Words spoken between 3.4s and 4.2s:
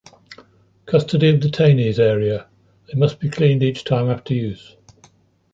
each time